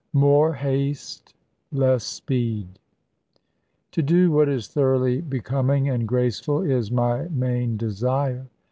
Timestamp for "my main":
6.89-7.77